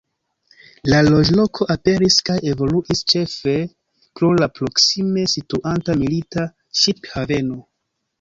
[0.91, 3.53] La loĝloko aperis kaj evoluis ĉefe
[4.21, 6.47] pro la proksime situanta milita
[6.81, 7.61] ŝip-haveno.